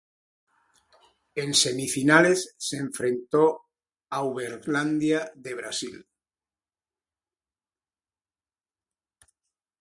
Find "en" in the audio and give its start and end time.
1.35-1.53